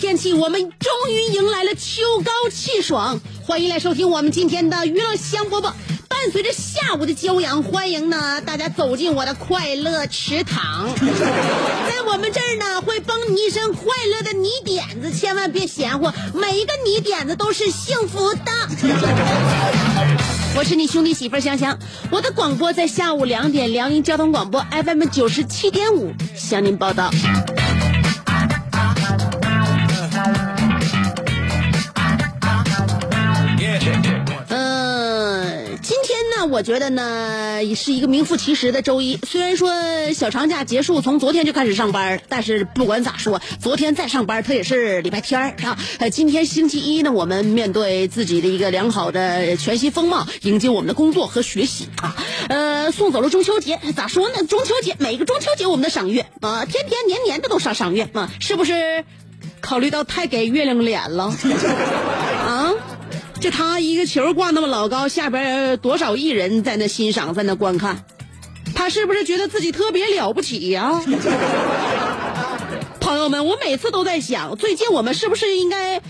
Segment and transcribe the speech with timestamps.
[0.00, 3.20] 天气，我们终于迎来了秋高气爽。
[3.42, 5.72] 欢迎来收听我们今天的娱乐香饽饽。
[6.08, 10.88] 伴随着下午的骄阳，欢迎呢大家走进我的快乐池塘。
[10.94, 18.52] 在我们这儿呢，会帮你一身快乐的泥点子，千万别嫌乎，每一个泥点子都是幸福的。
[20.56, 21.76] 我是你兄弟媳妇儿香香，
[22.10, 27.10] 我的广播在下午两点，辽宁交通广播 FM 九十七点五向您报道。
[36.50, 39.18] 我觉得呢也是一个名副其实的周一。
[39.26, 39.70] 虽然说
[40.14, 45.78] 小长假结束，从昨天就开始上班，但是不管咋说，昨天再上班，它也是礼拜天儿啊。
[45.98, 52.16] 呃，今天星期一呢，我们面对自己的一个良好的全新风貌，迎接我们的工作和学习啊。
[52.48, 54.44] 呃，送走了中秋节，咋说呢？
[54.46, 59.04] 中秋节每个中秋节我们的赏月啊，天天年年的都赏赏月啊，是不是？
[59.60, 61.34] 考虑到太给月亮脸了！
[63.40, 68.04] 这他一个球挂那么老高，下边多少亿人在那欣赏，在那观看，
[68.74, 71.00] 他是不是觉得自己特别了不起呀、
[72.98, 76.00] 朋友们，我每次都在想，最近我们是不是应该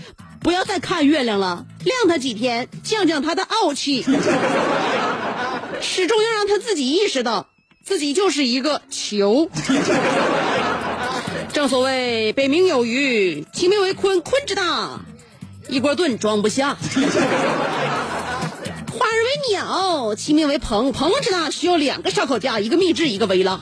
[0.41, 4.01] 不要再看月亮了，晾它几天，降降他的傲气，
[5.81, 7.47] 始终要让他自己意识到，
[7.83, 9.49] 自己就是一个球。
[11.53, 14.99] 正所谓北冥有鱼，其名为鲲，鲲之大，
[15.69, 16.75] 一锅炖装不下；
[18.91, 23.59] 花儿为鸟，其名为鹏，鹏之大，需要两个烧烤架，一个秘制，一个微辣。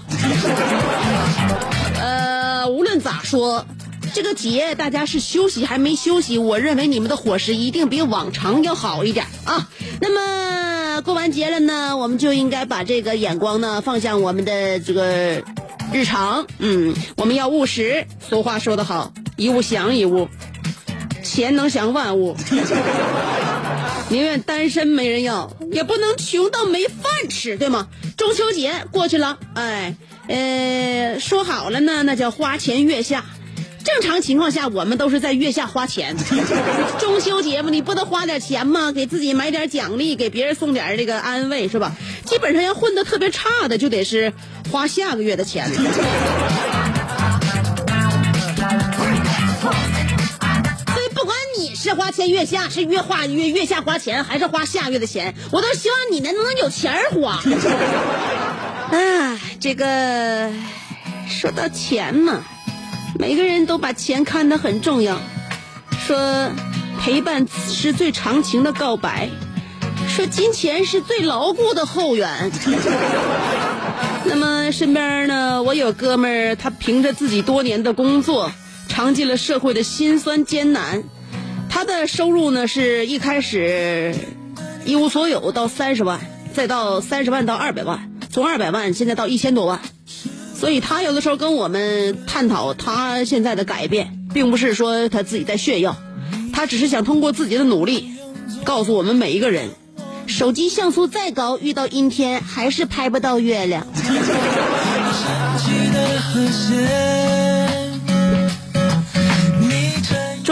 [2.00, 3.66] 呃，无论咋说，
[4.14, 9.68] 这个节大家是休息还没休息，我认为你们的伙食一定比往常要好一点啊。
[10.00, 15.44] 那么过完节了呢，我们就应该把这个眼光呢放向我们的这个
[15.92, 16.48] 日常。
[16.60, 18.08] 嗯，我们要务实。
[18.30, 20.30] 俗话说得好，一物降一物，
[21.28, 22.36] 钱能降万物。
[24.10, 27.90] 宁愿单身没人要，也不能穷到没饭吃，对吗？
[28.16, 29.96] 中秋节过去了，哎，
[30.30, 33.26] 呃，说好了呢，那叫花前月下。
[33.84, 36.16] 正常情况下，我们都是在月下花钱。
[37.00, 38.94] 中秋节嘛，你不得花点钱吗？
[38.94, 41.94] 给自己买点奖励，给别人送点这个安慰，是吧？
[42.24, 44.32] 基本上要混得特别差的，就得是
[44.72, 45.70] 花下个月的钱。
[51.80, 57.40] 是花前月下，是月花月月下花钱，还是花下月的钱，我都希望你能能有钱花。
[58.92, 60.50] 哎， 这个
[61.30, 62.42] 说到钱嘛，
[63.20, 65.22] 每个人都把钱看得很重要，
[66.08, 66.50] 说
[67.00, 69.30] 陪伴是最长情的告白，
[70.10, 72.52] 说金钱是最牢固的后援。
[74.26, 78.52] 那么身边呢，我有哥们儿，他凭着自己多年的工作，
[78.90, 81.04] 尝尽了社会的辛酸艰难。
[81.78, 84.16] 他的收入呢，是一开始
[84.84, 86.20] 一无所有，到三十万，
[86.52, 89.80] 再到三十万到二百万，从二百万现在到一千多万。
[90.56, 95.96] 所以他有的时候跟我们探讨他现在的改变，并不是说他自己在炫耀，
[96.52, 98.10] 他只是想通过自己的努力，
[98.64, 99.70] 告诉我们每一个人，
[100.26, 103.86] 手机像素再高，遇到阴天还是拍不到月亮。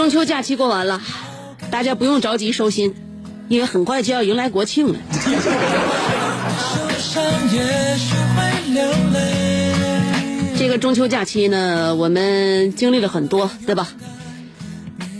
[0.06, 1.02] 中秋假期过完了，
[1.68, 2.94] 大家不用着急收心，
[3.48, 5.00] 因为很快就要迎来国庆了。
[10.56, 13.88] 这个中秋假期呢，我们经历了很多，对吧？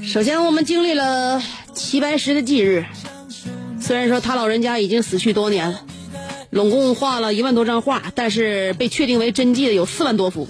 [0.05, 1.43] 首先，我们经历了
[1.75, 2.85] 齐白石的忌日，
[3.81, 5.81] 虽然说他老人家已经死去多年了，
[6.51, 10.47] 拢共画了一万多张画，但是被确定为真迹的有四万多幅。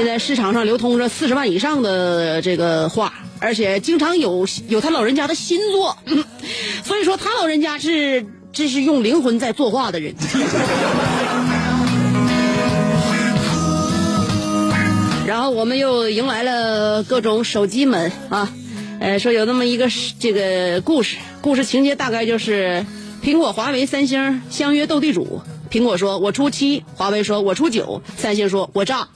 [0.00, 5.94] 现在市场上流通着四十万以上的这个画，而且经常有有他老人家的新作，
[6.82, 10.14] 所以说他老人家是这是用灵魂在作画的人。
[15.26, 18.50] 然后我们又迎来了各种手机们啊，
[19.00, 19.86] 呃，说有那么一个
[20.18, 22.86] 这个故事，故事情节大概就是
[23.22, 29.06] 苹果、华为、三星相约斗地主，苹果说我出七，华为说我出九，三星说我炸。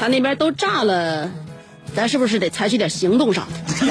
[0.00, 1.30] 他那边都炸了，
[1.94, 3.86] 咱是不是得采取点行动啥的？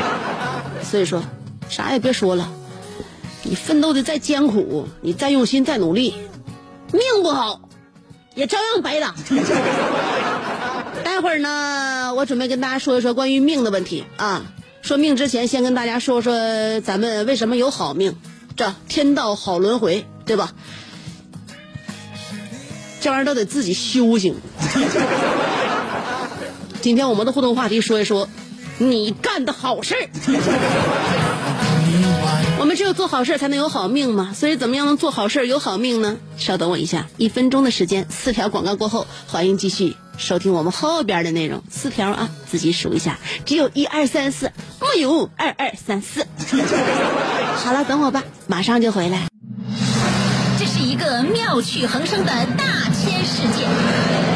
[0.82, 1.22] 所以说，
[1.68, 2.48] 啥也别说了，
[3.42, 6.14] 你奋斗的再艰苦，你再用心再努力，
[6.92, 7.60] 命不好，
[8.36, 9.14] 也照样白打。
[11.02, 14.44] 待会儿呢，我准备跟大家说一说关于命的问题啊。
[14.82, 18.14] 说命之前，先跟大家说说咱们为什么有好命，
[18.54, 20.52] 这天道好轮回，对吧？
[23.00, 24.36] 这玩意儿都得自己修行。
[26.82, 28.28] 今天我们的互动话题说一说
[28.78, 31.25] 你干的好事儿。
[32.66, 36.16] 我们只有做好事才能有好命嘛，所以怎么样能做好事有好命呢？
[36.36, 41.62] 稍等我一下，一分钟的时间，四条广告过后，欢迎继续收听我们后边的内容。
[41.70, 46.26] 四条啊，自己数一下，只有一二三四，没有二二三四。
[47.54, 49.28] 好了，等我吧，马上就回来。
[50.58, 54.35] 这是一个妙趣横生的大千世界。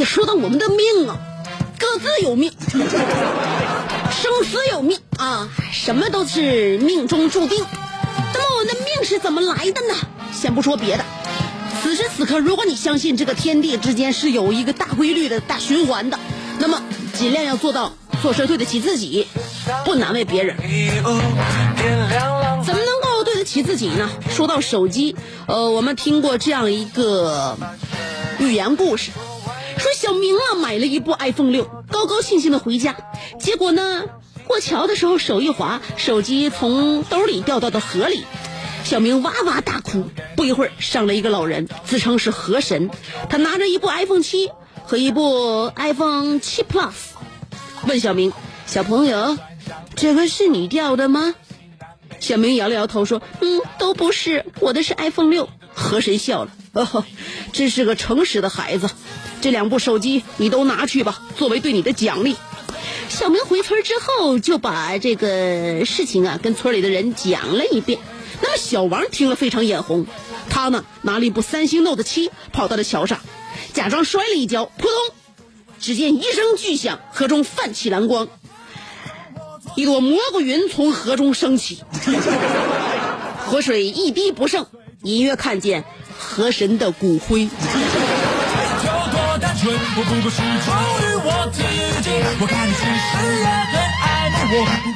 [0.00, 1.18] 也说到我们的命啊，
[1.78, 2.82] 各自有命，生
[4.44, 7.62] 死有命啊，什么都是命中注定。
[8.32, 9.94] 那么我们的命是怎么来的呢？
[10.32, 11.04] 先不说别的，
[11.82, 16.18] 此时此刻，如果你相信这个天地之间是有一个大规律的大循环的，
[16.58, 16.80] 那么
[17.12, 17.92] 尽量要做到
[18.22, 19.28] 做事对得起自己，
[19.84, 20.56] 不难为别人。
[22.64, 24.08] 怎么能够对得起自己呢？
[24.30, 25.14] 说到手机，
[25.46, 27.58] 呃，我们听过这样一个
[28.38, 29.10] 寓言故事，
[29.94, 32.96] 小明啊买了一部 iPhone 六，高高兴兴的回家，
[33.38, 34.04] 结果呢
[34.46, 38.24] 过桥的时候手一滑，手机从兜里掉到了河里。
[38.82, 40.04] 小明哇哇大哭，
[40.36, 42.90] 不一会儿上来一个老人，自称是河神，
[43.28, 44.50] 他拿着一部 iPhone 七
[44.84, 46.90] 和一部 iPhone 七 Plus，
[47.86, 48.32] 问小明
[48.66, 49.36] ：“小朋友，
[49.94, 51.34] 这个是你掉的吗？”
[52.18, 57.04] 小明摇了摇头说：“嗯，都不是，我的是 iPhone 六。”河神笑了：“哦，
[57.52, 58.88] 真是个诚实的孩子，
[59.40, 62.36] 这两部手机你都拿去吧，作为对你的奖励。”
[63.08, 67.98] 小明回村之后就把这个事情啊跟村里的人讲了一遍。
[68.40, 70.06] 那么小王听了非常眼红，
[70.48, 73.20] 他呢拿了一部三星 Note 七跑到了桥上，
[73.74, 74.94] 假装摔了一跤，扑通！
[75.80, 78.28] 只见一声巨响，河中泛起蓝光，
[79.74, 81.82] 一朵蘑菇云从河中升起，
[83.44, 84.66] 河水一滴不剩，
[85.02, 85.84] 隐约看见
[86.16, 87.48] 河神的骨灰。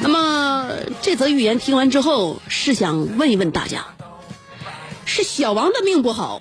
[0.00, 0.70] 那么
[1.02, 3.84] 这则寓言听完之后，是想问一问大家：
[5.04, 6.40] 是小王的命不好，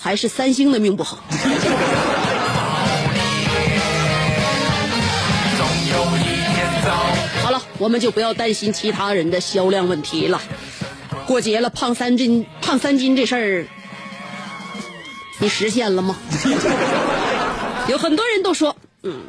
[0.00, 1.18] 还是三星的命不好？
[7.42, 10.40] 好了，我们就不要担心其他人的销量问题了。
[11.26, 13.66] 过节了，胖三斤，胖三斤这事儿，
[15.38, 16.16] 你实现了吗？
[17.90, 19.22] 有很多人都说，嗯。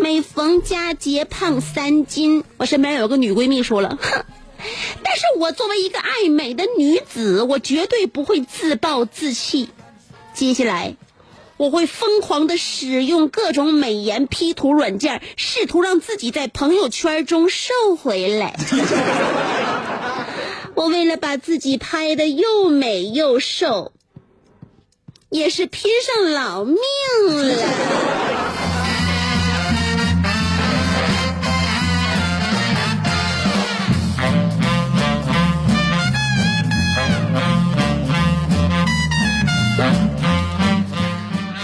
[0.00, 4.24] 每逢佳节胖三斤，我身边有个女闺蜜说了，哼，
[5.02, 9.70] 但是我作为一个爱美的女子，我绝对不会自暴自弃。
[10.34, 10.94] 接下来，
[11.56, 18.54] 我会疯狂的使用各种美颜 P 图软件，试图让自己在朋友圈中瘦回来。
[20.76, 23.90] 我为了把自己拍的又美又瘦，
[25.30, 27.54] 也是拼上老命了。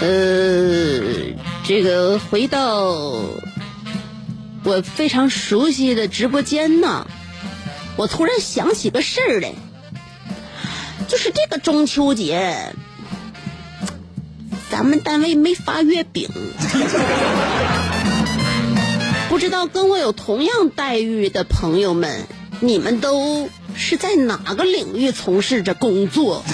[0.01, 1.01] 呃，
[1.65, 2.91] 这个回到
[4.63, 7.07] 我非常熟悉的直播间呢，
[7.95, 9.53] 我突然想起个事儿来，
[11.07, 12.75] 就是这个中秋节，
[14.75, 16.27] 咱们单位没发月饼，
[19.29, 22.25] 不知道跟我有同样待遇的朋友们，
[22.59, 26.43] 你们都是在哪个领域从事着工作？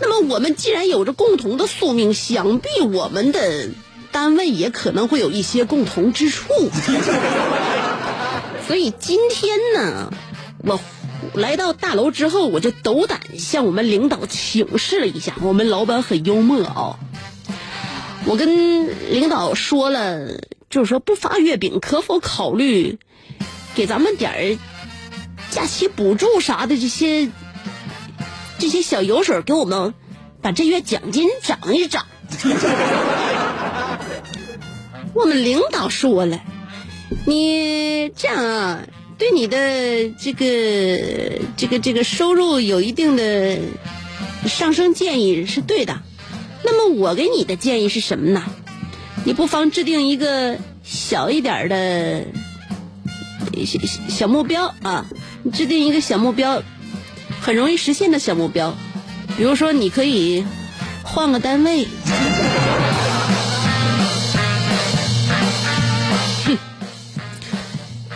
[0.00, 3.68] 那么我们既然有着共同的宿命，想必我们的
[4.10, 6.48] 单位也可能会有一些共同之处。
[8.66, 10.10] 所以今天呢，
[10.64, 10.80] 我
[11.34, 15.34] 来到大楼之后，我就斗胆向我们领导请示了一下。
[15.40, 16.98] 我们老板很幽默啊，
[18.24, 22.98] 我跟领导说了，就是说不发月饼，可否考虑
[23.74, 24.58] 给咱们点儿
[25.50, 27.30] 假期补助啥的这些。
[28.58, 29.92] 这些小油水给我们
[30.40, 32.06] 把这月奖金涨一涨。
[35.14, 36.40] 我们领导说了，
[37.26, 38.82] 你这样啊，
[39.18, 40.46] 对你的这个
[41.56, 43.58] 这个这个收入有一定的
[44.46, 46.02] 上升建议是对的。
[46.64, 48.44] 那么我给你的建议是什么呢？
[49.24, 52.24] 你不妨制定一个小一点的
[53.64, 53.78] 小
[54.08, 55.06] 小目标啊，
[55.42, 56.62] 你制定一个小目标。
[57.40, 58.72] 很容易实现的小目标，
[59.36, 60.44] 比如说，你可以
[61.02, 61.88] 换个单位。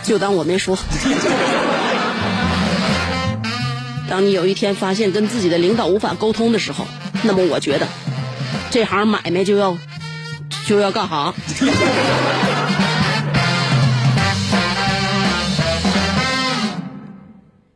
[0.06, 0.78] 就当我没说。
[4.08, 6.86] 当你有一天发现跟自己的领导无法沟通的时候，
[7.24, 7.88] 那么我觉得
[8.70, 9.76] 这行买卖就要
[10.66, 11.34] 就要干哈？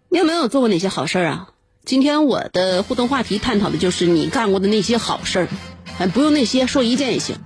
[0.08, 1.49] 你有没有做过哪些好事儿啊？
[1.84, 5.49] 今天我的互动话题探讨的就是你干过的那些好事儿，
[6.00, 7.37] 哎，不用那些，说一件也行。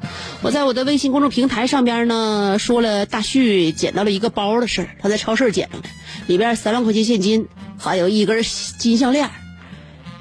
[0.41, 5.89] 我在我的微信公众平台上边呢说了大旭捡到了一个包的事儿，他在超市捡着的，
[6.29, 8.45] 里边三万块钱现金，还有一根
[8.79, 9.29] 金项链。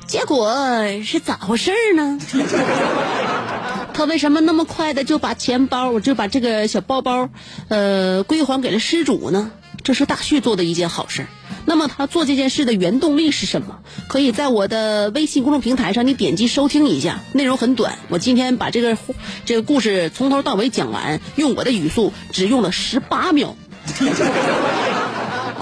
[0.07, 0.51] 结果
[1.05, 2.19] 是咋回事呢？
[3.93, 7.29] 他为什么那么快的就把钱包，我就把这个小包包，
[7.67, 9.51] 呃，归还给了失主呢？
[9.83, 11.27] 这是大旭做的一件好事。
[11.65, 13.79] 那么他做这件事的原动力是什么？
[14.07, 17.97] 可以在我的微信公众平台上，你点击收听一下，内容很短。
[18.09, 18.97] 我今天把这个
[19.45, 23.55] 这个故事从头到尾讲完，用我的语速只用了十八秒。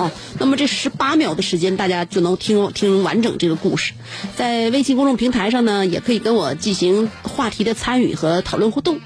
[0.01, 3.93] 哦，那么这十八秒的时间，大家就能听听完整这个故事。
[4.35, 8.99] 在微信公众平台上呢，也可以跟我进行话题的参与和讨论互动。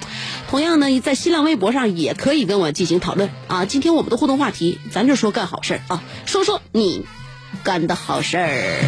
[0.50, 3.66] 同样呢，在新浪微博上也可以跟我进行讨论啊。
[3.66, 7.06] 今天我们的互动话题，咱就说干好事啊，说说你
[7.64, 8.80] 干的好事儿。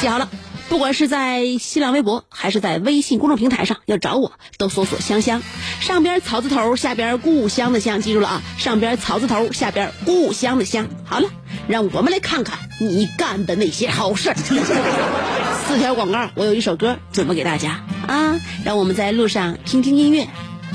[0.00, 0.28] 记好了。
[0.72, 5.42] 不管是在新浪微博还是在微信公众平台上，要找我都搜索“香香”，
[5.80, 8.42] 上边草字头，下边故乡的乡，记住了啊！
[8.56, 10.88] 上边草字头，下边故乡的乡。
[11.04, 11.28] 好了，
[11.68, 14.32] 让我们来看看你干的那些好事。
[15.68, 18.40] 四条广告，我有一首歌准备给大家啊！
[18.64, 20.26] 让我们在路上听听音乐，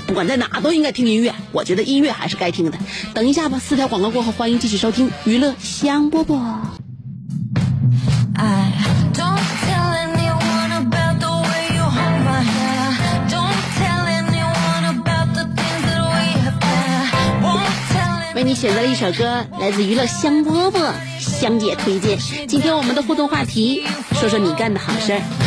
[0.06, 1.34] 不管在哪都应该听音乐。
[1.52, 2.78] 我觉得音乐还是该听的。
[3.16, 6.77] 等一下吧，四条广告过后，欢迎继续收听娱乐香饽饽。
[18.48, 22.18] 你选择了一首歌，来自娱乐香饽饽香姐推荐。
[22.48, 25.47] 今天我们的互动话题，说说你干的好事儿。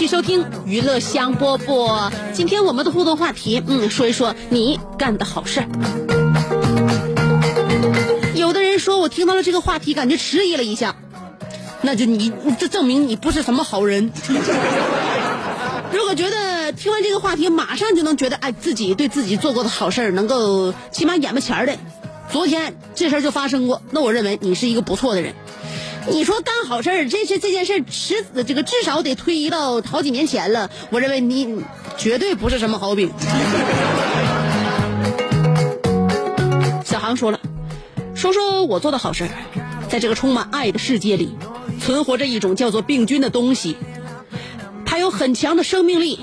[0.00, 2.10] 续收听娱乐香饽饽。
[2.32, 5.68] 今天我们的互动话题，嗯，说一说你干的好事儿。
[8.34, 10.96] 有的人说我听到了这个话题，感觉迟疑了一下，
[11.82, 14.10] 那就你这证明你不是什么好人。
[15.92, 21.76] 如果觉得听完这个话题，马上就能觉得哎，自己对自己做过的好事儿能够起码眼巴前儿的，
[22.32, 25.34] 昨天这事儿就发生过，那我认为你是一个不错的人。
[26.08, 30.70] 你说干好事儿，这是这件事迟这个至少得推移到好几年前了。
[30.90, 31.62] 我认为你
[31.98, 33.10] 绝对不是什么好饼。
[36.84, 37.40] 小航说了，
[38.14, 39.30] 说说我做的好事儿，
[39.88, 41.36] 在这个充满爱的世界里，
[41.80, 43.76] 存活着一种叫做病菌的东西，
[44.84, 46.20] 它有很强的生命力，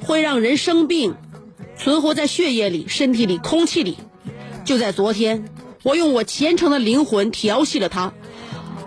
[0.00, 1.14] 会让人生病，
[1.76, 3.98] 存活在血液里、身体里、空气里。
[4.64, 5.44] 就在昨天，
[5.82, 8.12] 我用我虔诚的灵魂调戏了它。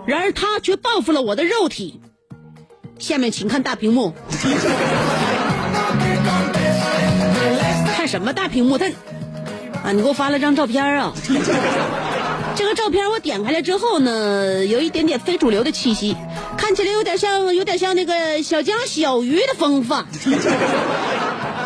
[0.06, 2.00] 然而他却报复了我的肉体。
[2.98, 4.14] 下面请看大屏幕，
[7.94, 8.78] 看什么大屏幕？
[8.78, 8.86] 他
[9.84, 11.12] 啊，你给我发了张照片啊！
[12.56, 16.16] 这个照片我点开来之后呢，有一点点非主流的气息，
[16.56, 20.06] 看起来有点像，有点像那个小江小鱼的风范。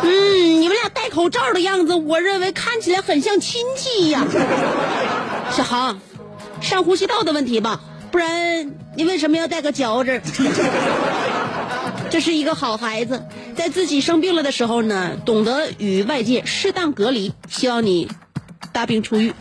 [0.03, 4.25] 嗯，你们俩戴口罩的样子，我认为看起来很像亲戚呀。
[5.51, 6.01] 小航，
[6.59, 7.79] 上呼吸道的问题吧。
[8.11, 10.21] 不然你为什么要带个脚趾？
[12.09, 13.23] 这是一个好孩子，
[13.55, 17.33] 在自己生病了的时候呢，懂得与外界适当隔离。
[17.47, 18.09] 希望你
[18.73, 19.33] 大病初愈。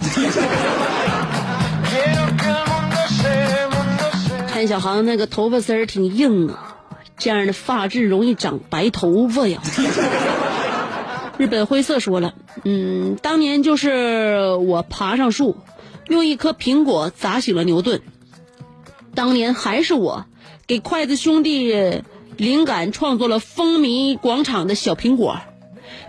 [4.47, 6.77] 看小航那个头发丝儿挺硬啊，
[7.19, 9.61] 这样的发质容易长白头发呀。
[11.39, 15.57] 日本灰色说了，嗯，当年就是我爬上树，
[16.07, 18.01] 用一颗苹果砸醒了牛顿。
[19.21, 20.25] 当年还是我
[20.67, 22.03] 给筷子兄弟
[22.39, 25.39] 灵感创作了风靡广场的小苹果，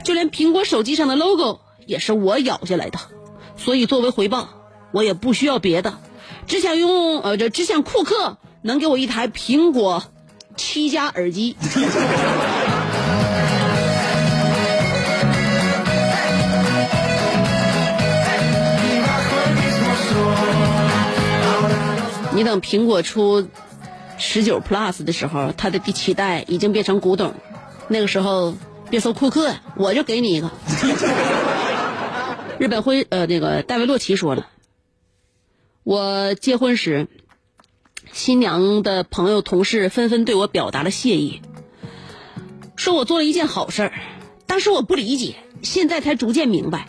[0.06, 2.98] 就连苹果手机上的 logo 也是我咬下来的。
[3.58, 4.48] 所以作为回报，
[4.94, 5.98] 我也不需要别的，
[6.48, 10.06] 只想用呃，这只想库克能给我一台苹果
[10.56, 11.58] 七加耳机。
[22.42, 23.48] 你等苹果出
[24.18, 27.36] 十九 Plus 的时候，它的第七代已经变成古董，
[27.88, 28.56] 那个时候
[28.90, 30.50] 别说库克，我就给你一个。
[32.58, 34.48] 日本辉呃那个戴维洛奇说了，
[35.84, 37.08] 我结婚时，
[38.12, 41.44] 新娘的朋友同事纷纷对我表达了谢意，
[42.76, 43.94] 说我做了一件好事儿，
[44.48, 46.88] 当时我不理解，现在才逐渐明白，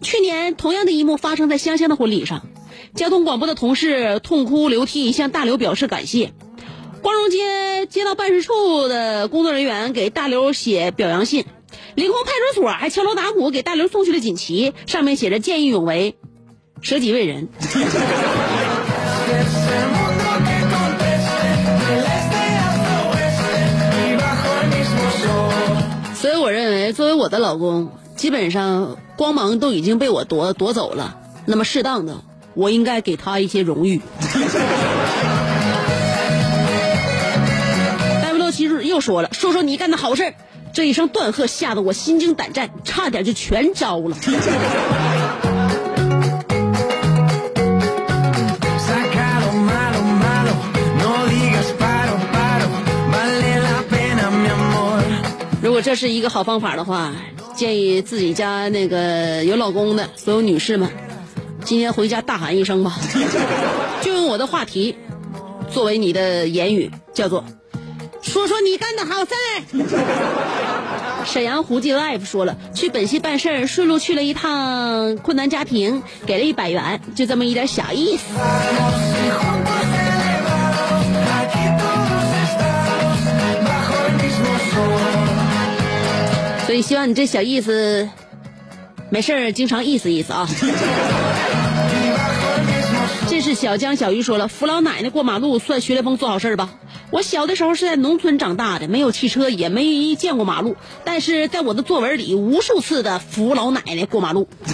[0.00, 2.46] 去年同样的一幕发生在香香的婚礼上。
[2.94, 6.32] 交通广播的同事痛哭流涕向大刘表示感谢，
[7.02, 11.44] 光荣街街道办事处的工作人员给大刘写表扬信，
[11.96, 16.14] 临空派出所还敲锣打鼓给大刘送去了锦旗，上面写着见义勇为，
[16.82, 17.48] 舍己为人。
[26.14, 32.22] 所以我认为，作为我的老公，基本上光芒都已经被我夺夺走了，那么适当的。
[32.54, 34.00] 我应该给他一些荣誉。
[38.22, 40.34] 戴维洛奇又说了，说说你干的好事
[40.72, 44.16] 这一声断喝吓得我心惊胆战，差点就全招了。
[55.62, 57.12] 如果这是一个好方法的话，
[57.56, 60.88] 建议自己家那个有老公的所有女士们，
[61.64, 62.98] 今天回家大喊一声吧，
[64.02, 64.96] 就用我的话题
[65.72, 67.44] 作为你的言语，叫做
[68.20, 69.64] “说说你干的好事儿”。
[71.24, 78.24] 沈阳胡记 life 说了，去本溪办事儿，顺路去了一趟困难家庭，给了一百元，就这么一点小意思。
[86.66, 88.06] 所以希望你这小意思，
[89.08, 90.46] 没事儿经常意思意思啊。
[93.44, 96.70] 这是小江小鱼说了，扶老奶奶过马路算学雷锋做好事儿吧？
[97.10, 104.48] 我小的时候是在农村长大的，没有汽车，也没见过马路，但是在我的作文里无数次的扶老奶奶过马路。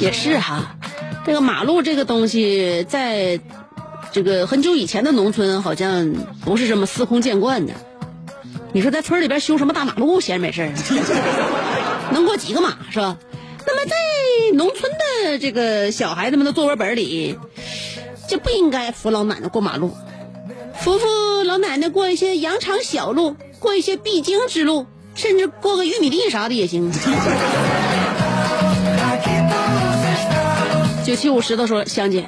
[0.00, 0.74] 也是哈，
[1.26, 3.38] 这个马路这个东西，在
[4.10, 6.14] 这个很久以前的农村，好像
[6.46, 7.74] 不是这么司空见惯的。
[8.72, 10.72] 你说在村里边修什么大马路，闲着没事儿，
[12.12, 13.16] 能过几个马是吧？
[13.66, 13.96] 那么在
[14.54, 17.38] 农村的这个小孩子们的作文本里，
[18.28, 19.94] 就不应该扶老奶奶过马路，
[20.74, 21.06] 扶扶
[21.44, 26.90] 老奶奶过一些羊肠小路，过一些必经之路，甚至过个玉米地啥的也行。
[31.04, 32.26] 九七五石头说：“香姐，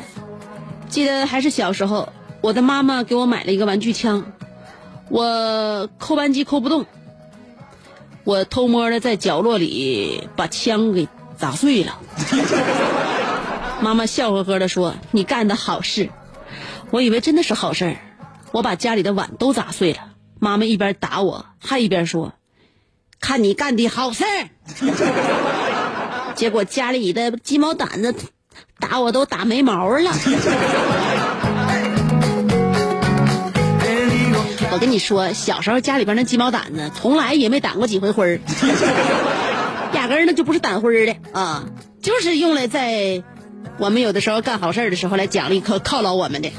[0.88, 2.09] 记得还是小时候，
[2.40, 4.33] 我的妈妈给我买了一个玩具枪，
[5.11, 6.87] 我扣扳机扣不动，
[8.25, 11.99] 我偷摸的在角落里把枪给砸碎了。
[13.83, 16.11] 妈妈笑呵呵的说：‘你干的好事。’
[16.90, 17.96] 我以为真的是好事儿，
[18.53, 20.12] 我把家里的碗都砸碎了。
[20.38, 22.33] 妈妈一边打我，还一边说
[23.20, 24.49] ：‘看你干的好事儿。’
[26.37, 28.27] 结果家里的鸡毛掸子。”
[28.79, 30.11] 打我都打没毛了。
[34.73, 38.41] 我跟你说，小时候家里边那鸡毛掸子，从来也没掸过几回灰儿，
[39.93, 41.65] 压根儿那就不是掸灰儿的啊，
[42.01, 43.23] 就是用来在
[43.79, 46.51] 我们有的时候干好事的时候来奖励、犒犒劳我们的。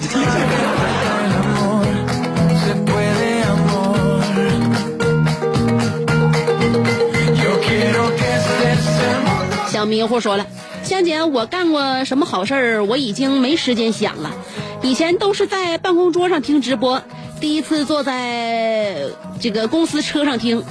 [9.69, 10.45] 小迷糊说了。
[10.83, 12.83] 香姐，我干过什么好事儿？
[12.85, 14.31] 我已经没时间想了。
[14.81, 17.03] 以前都是在办公桌上听直播，
[17.41, 19.07] 第一次坐在
[19.41, 20.63] 这个公司车上听。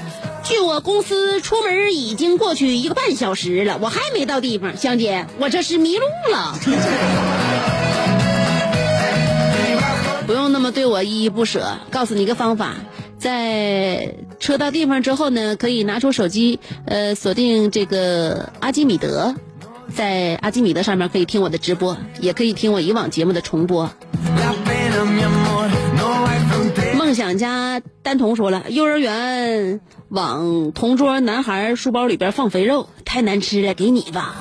[0.42, 4.74] 距我公司出门已经过去一个半小时了，我还没到地方。
[4.76, 6.58] 香姐，我这是迷路了。
[10.26, 11.76] 不用那么对我依依不舍。
[11.90, 12.76] 告诉你一个方法，
[13.18, 19.34] 在车到地方之后呢，可以拿出手机，呃，锁定这个阿基米德。
[19.94, 23.90] 在阿基米德上面可以听我的直播，也可以听我以往节目的重播。
[27.10, 34.36] 梦想家丹彤说了，幼儿园往同桌男孩书包里边放肥肉，太难吃了，给你吧。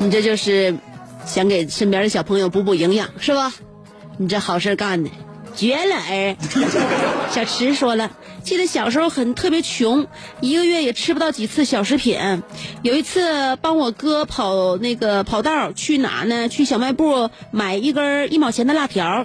[0.00, 0.76] 你这就是
[1.24, 3.52] 想给身边的小朋友补补营养，是吧？
[4.16, 5.10] 你这好事干的。
[5.56, 6.36] 绝了儿，
[7.30, 8.10] 小池说了，
[8.42, 10.06] 记得小时候很特别穷，
[10.40, 12.42] 一个月也吃不到几次小食品。
[12.82, 16.48] 有一次帮我哥跑那个跑道去哪呢？
[16.48, 19.24] 去小卖部买一根一毛钱的辣条，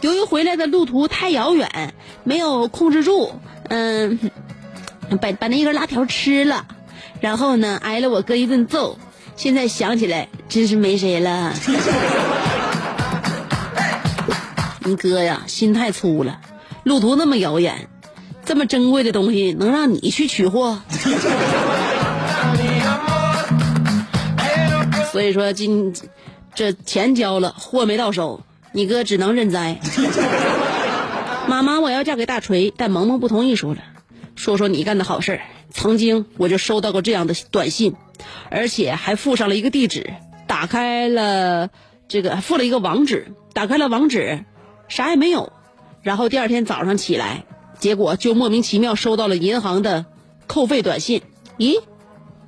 [0.00, 3.32] 由于回来的路途太遥远，没有控制住，
[3.68, 4.18] 嗯，
[5.20, 6.66] 把把那一根辣条吃了，
[7.20, 8.96] 然后呢挨了我哥一顿揍。
[9.36, 11.52] 现在想起来真是没谁了。
[14.86, 16.40] 你哥呀，心太粗了，
[16.82, 17.88] 路途那么遥远，
[18.44, 20.82] 这么珍贵的东西能让你去取货？
[25.10, 25.94] 所以说今
[26.54, 28.42] 这钱交了，货没到手，
[28.72, 29.80] 你哥只能认栽。
[31.48, 33.80] 妈妈，我要嫁给大锤，但萌萌不同意，说了，
[34.34, 35.40] 说说你干的好事儿。
[35.70, 37.94] 曾经我就收到过这样的短信，
[38.50, 40.12] 而且还附上了一个地址，
[40.46, 41.70] 打开了
[42.06, 44.44] 这个，附了一个网址，打开了网址。
[44.88, 45.52] 啥也没有，
[46.02, 47.44] 然后第二天早上起来，
[47.78, 50.06] 结果就莫名其妙收到了银行的
[50.46, 51.22] 扣费短信。
[51.58, 51.80] 咦，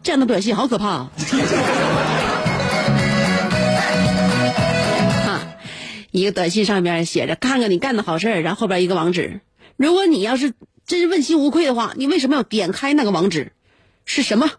[0.03, 1.11] 这样的短信好可怕啊！
[5.27, 5.57] 啊，
[6.11, 9.41] 一个短信上面写着“看看你干的好事儿”，然后后边一个网址。
[9.77, 10.53] 如果你要是
[10.87, 13.53] 真是问心无愧的话，你为什么要点开那个网址？
[14.05, 14.51] 是什么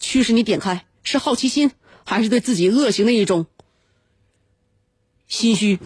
[0.00, 0.84] 驱使你点开？
[1.02, 1.70] 是好奇心，
[2.04, 3.46] 还是对自己恶行的一种
[5.28, 5.78] 心虚？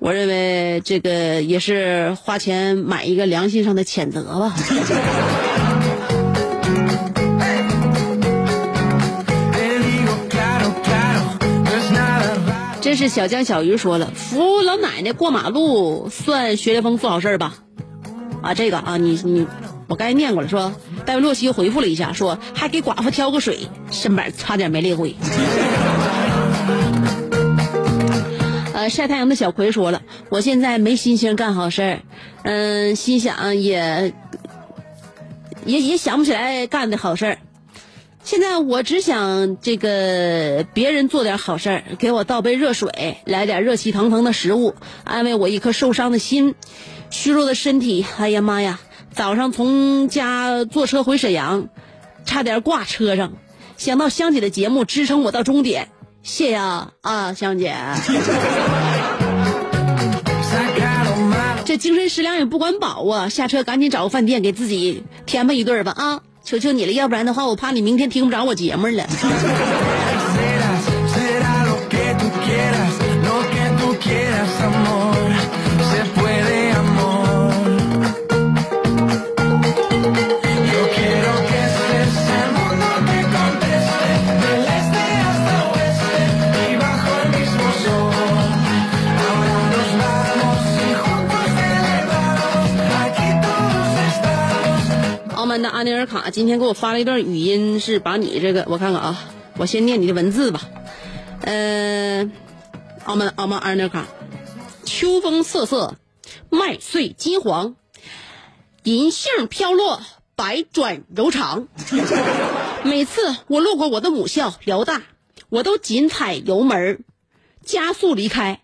[0.00, 4.54] 我认为这个也是花钱买一个良心上的谴责吧。
[12.80, 17.56] 这是小江小鱼说了，扶老奶奶过马路算学雷锋做好事吧？
[18.40, 19.46] 啊，这个啊，你你，
[19.88, 20.72] 我刚才念过了，说
[21.04, 25.16] 戴维洛西回复了一下，说还给寡妇挑个水，身板差点没累毁。
[28.78, 32.02] 呃，晒太阳的小葵说了，我现在没心情干好事儿，
[32.44, 34.14] 嗯，心想也
[35.66, 37.38] 也也想不起来干的好事儿。
[38.22, 46.54] 现在我只想这个别人做点好事儿，给我倒杯热水，来点热气腾腾的食物，安慰我一颗受伤的心，
[47.10, 48.06] 虚弱的身体。
[48.16, 48.78] 哎呀妈呀！
[49.10, 51.68] 早上从家坐车回沈阳，
[52.24, 53.32] 差点挂车上，
[53.76, 55.88] 想到香姐的节目支撑我到终点，
[56.28, 57.74] 谢呀啊，香姐。
[61.64, 66.20] 这精神食粮也不管饱啊，下车赶紧找个饭店给自己填吧一顿吧啊！
[66.44, 69.06] 求求你了，要不然的话，我怕你明天听不着我节目了。
[95.78, 100.68] 阿尼尔卡今天给我发了一段语音，是把你这个我看看啊，我先念你的文字吧。
[101.42, 102.28] 呃，
[103.04, 104.08] 澳门阿门阿尼尔卡，
[104.84, 105.94] 秋风瑟瑟，
[106.50, 107.76] 麦穗金黄，
[108.82, 110.02] 银杏飘落，
[110.34, 111.68] 百转柔肠。
[112.82, 115.02] 每次我路过我的母校辽大，
[115.48, 117.04] 我都紧踩油门，
[117.64, 118.62] 加速离开，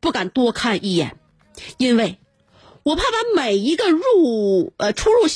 [0.00, 1.16] 不敢多看一眼，
[1.76, 2.18] 因为
[2.82, 5.28] 我怕把每一个入呃出入。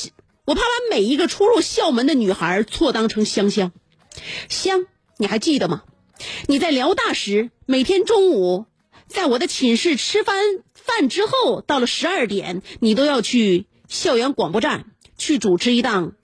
[0.50, 3.70] 我怕把每一个出入校门的女孩错当成香香，
[4.48, 4.84] 香，
[5.16, 5.84] 你还记得吗？
[6.48, 8.66] 你在辽大时，每天中午
[9.06, 10.42] 在我的寝室吃饭
[10.74, 14.86] 饭之后，到了十二点，你都要去校园广播站
[15.16, 16.14] 去主持一档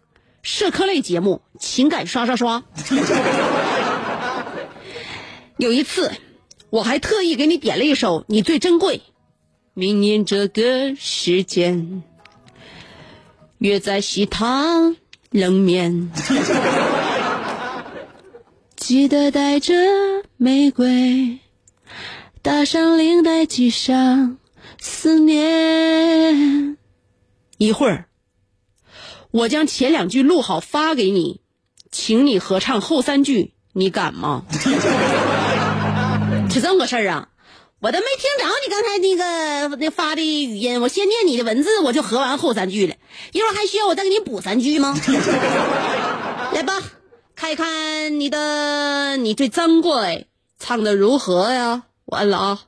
[0.43, 2.65] 社科类节目《情感刷刷刷》。
[5.57, 6.11] 有一次，
[6.71, 8.99] 我还特意给你点了一首《你最珍贵》，
[9.73, 12.03] 明年这个时间。
[13.59, 14.97] 约在西塘
[15.31, 16.11] 冷面，
[18.77, 19.75] 记得带着
[20.37, 21.39] 玫瑰，
[22.43, 24.37] 打上领带系上
[24.79, 26.77] 思念。
[27.59, 28.05] 一会儿，
[29.31, 31.41] 我将前两句录好发给你，
[31.91, 34.45] 请你合唱后三句，你敢吗？
[36.51, 37.29] 是这么个事儿啊。
[37.79, 39.15] 我都没听着你刚才那
[39.69, 42.95] 个那发的语音，我先念你的文字，我就合完后三句了。
[43.33, 44.95] 一会儿还需要我再给你补三句吗？
[46.55, 46.73] 来吧，
[47.35, 50.27] 看一看你的你最珍贵
[50.59, 51.85] 唱的如何呀？
[52.07, 52.61] 我摁了啊，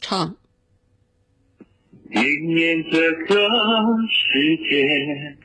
[0.00, 0.36] 唱。
[2.12, 3.36] 今年这个
[4.08, 5.36] 时间，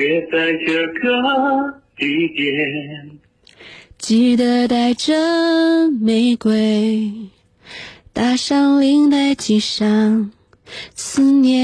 [0.00, 3.18] 约在这个地点。
[3.98, 7.30] 记得带着玫瑰，
[8.12, 10.30] 打上领带系上
[10.94, 11.56] 思念。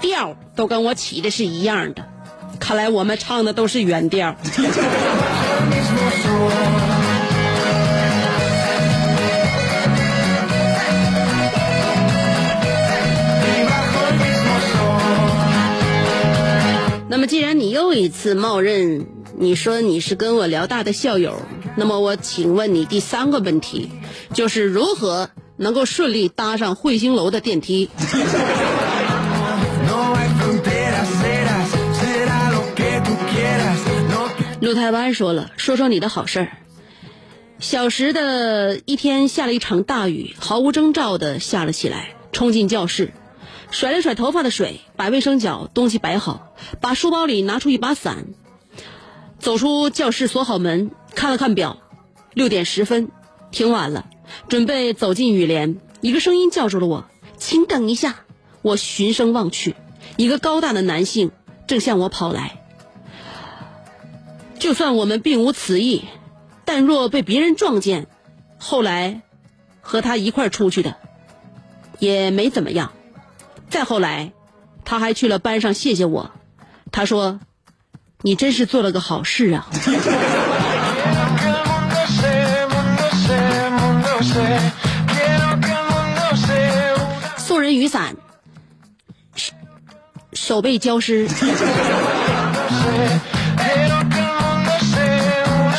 [0.00, 2.04] 调都跟我起的是一样的，
[2.58, 4.34] 看来我们唱的都是原调。
[17.18, 21.42] 那么，既然你又一次冒认你说你是跟我辽大的校友，
[21.74, 23.90] 那么我请问你第三个问题，
[24.32, 27.90] 就是如何能够顺利搭上彗星楼的电梯？
[34.60, 36.48] 陆台湾说了，说说你的好事儿。
[37.58, 43.12] 小时的一天下了一场大雨，毫无征兆的下了起来，冲进教室。
[43.70, 48.26] 甩了甩头发的水，把卫生角东西摆好，把书包里拿出一把伞，
[49.38, 51.78] 走出教室，锁好门，看了看表，
[52.34, 53.10] 六点十分，
[53.50, 54.06] 挺晚了，
[54.48, 57.04] 准备走进雨帘，一个声音叫住了我
[57.38, 58.24] ：“请等一下。”
[58.60, 59.76] 我循声望去，
[60.16, 61.30] 一个高大的男性
[61.68, 62.60] 正向我跑来。
[64.58, 66.04] 就算我们并无此意，
[66.64, 68.08] 但若被别人撞见，
[68.58, 69.22] 后来
[69.80, 70.96] 和他一块出去的，
[72.00, 72.92] 也没怎么样。
[73.70, 74.32] 再后来，
[74.84, 76.30] 他还去了班上谢谢我。
[76.90, 77.38] 他说
[78.22, 79.68] ：“你真是做了个好事啊。”
[87.36, 88.16] 送人雨伞，
[90.32, 91.28] 手背浇湿。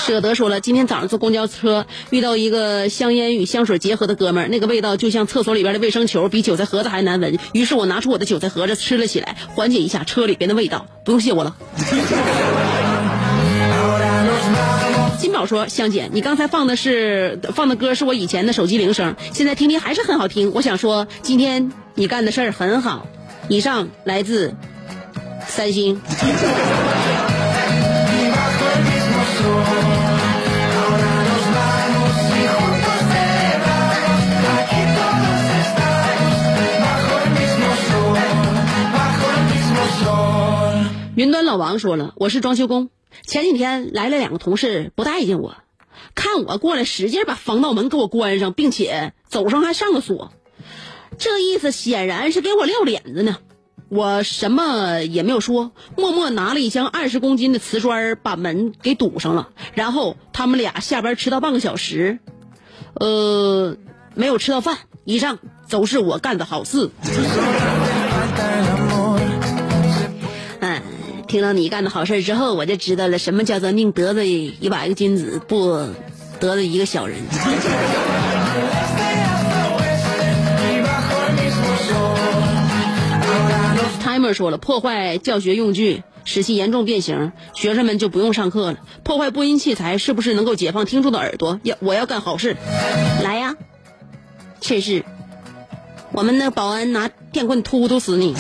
[0.10, 7.38] 舍得说了，今天早上坐公交车遇到一个香烟与香水结合的哥们儿，那个味道就像厕所里边的卫生球，比韭菜盒子还难闻。
[7.54, 10.88] 于是我拿出我的韭菜盒子吃了起来，缓解一下车里边的味道。
[11.06, 11.56] 不用谢我了。
[15.20, 20.54] 金宝说：“香姐，你刚才放的是放的歌是我以前的手机铃声，现在听听还是很好听。
[20.56, 23.06] 我想说，今天你干的事儿很好。”
[23.48, 24.56] 以上来自
[25.46, 26.02] 三星。
[41.20, 42.90] 云端老王说了，我是装修工，
[43.28, 45.58] 前几天来了两个同事，不待见我，
[46.16, 50.32] 看我过来，使劲把防盗门给我关上，并且走上还上了锁，
[51.18, 53.36] 这意思显然是给我撂脸子呢。
[53.90, 62.20] 我什么也没有说，默默拿了一箱二十公斤的瓷砖把门给堵上了，然后他们俩下班迟到半个小时，
[62.94, 63.76] 呃，
[64.16, 64.78] 没有吃到饭。
[65.04, 66.92] 以上都是我干的好事。
[71.30, 75.74] 听到你干的好事之后，我就知道了什么叫做宁得罪一百个君子，不
[76.40, 77.20] 得罪一个小人。
[84.04, 88.80] Timer 说了，破坏教学用具，使其严重变形，学生们就不用上课了。
[89.04, 91.60] 破坏播音器材，是不是能够解放听众的耳朵？
[91.62, 92.58] 要我要干好事，
[93.24, 93.56] 来呀！
[94.62, 95.06] 趁势，
[96.12, 98.34] 我们的保安拿电棍突突死你！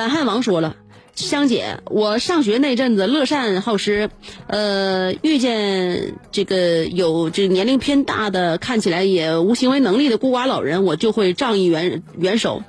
[0.00, 0.76] 懒汉王说了。
[1.14, 4.08] 香姐，我上学那阵子乐善好施，
[4.46, 12.62] 呃，遇见这个有这年龄偏大的、看起来也无行为能力的孤寡老人，我就会仗义援援手。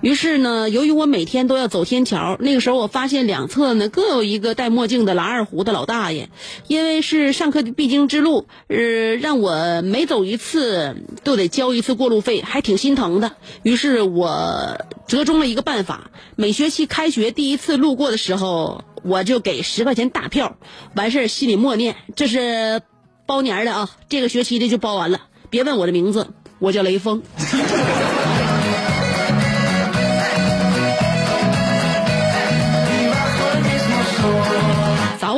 [0.00, 6.30] 于是呢，由于我每天都要走天桥，那个时候我发现两侧呢各有一个戴墨镜的拉二胡的老大爷，
[6.68, 13.32] 因为是上课的必经之路，呃，让我每走一次都得交一次过路费，还挺心疼的。
[13.62, 20.56] 于是我折中了一个办法，每学期开学第一次路过的时候，我就给十块钱大票，
[20.94, 22.80] 完事儿心里默念这是
[23.26, 25.20] 包年的啊，这个学期的就包完了。
[25.50, 26.28] 别问我的名字，
[26.58, 27.22] 我叫雷锋。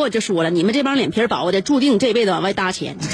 [0.02, 2.96] 我就说了，你们这帮脸皮薄的，注定这辈子往外搭钱。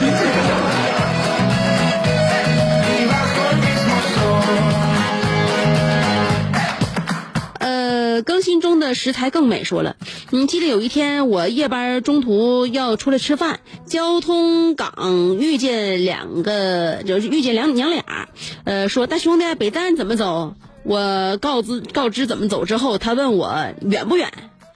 [7.61, 9.97] 呃，更新中的食材更美说了，
[10.31, 18.29] 你记得有一天我夜班中途要出来吃饭，交通岗遇见两个，就是遇见两娘俩，
[18.65, 20.55] 呃，说大兄弟北站怎么走？
[20.85, 24.33] 我告知告知怎么走之后，他问我远不远？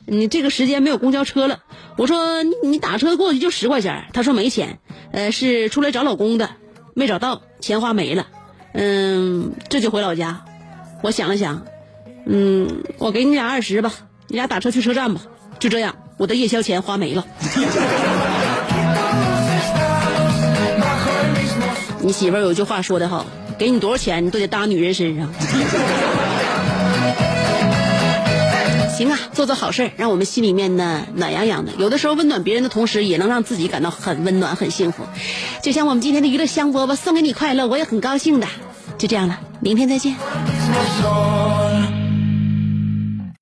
[0.06, 1.60] 你这个时间没有公交车了，
[1.96, 4.78] 我说你打车过去就十块钱，他说没钱，
[5.12, 6.50] 呃，是出来找老公的，
[6.94, 8.26] 没找到，钱花没了，
[8.72, 10.44] 嗯，这就回老家。
[11.02, 11.64] 我想了想，
[12.26, 13.92] 嗯，我给你俩二十吧，
[14.28, 15.22] 你俩打车去车站吧。
[15.58, 17.24] 就这样，我的夜宵钱花没了。
[22.00, 23.24] 你媳妇有句话说的好，
[23.56, 25.32] 给你多少钱，你都得搭女人身上。
[29.02, 31.72] 行啊，做做好事让我们心里面呢暖洋洋的。
[31.78, 35.04] 有的时候温暖别人的同时，也能让自己感到很温暖、很幸福。
[35.62, 38.46] 就像我们今天的娱乐香饽饽送给你快乐，我也很高兴的。
[38.98, 40.14] 就这样了，明天再见。